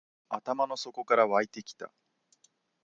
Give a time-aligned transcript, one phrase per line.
[0.29, 1.91] 頭の底から湧いてきた